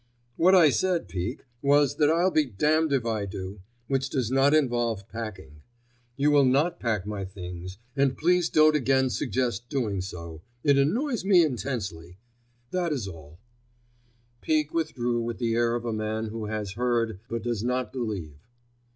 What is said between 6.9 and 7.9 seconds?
my things,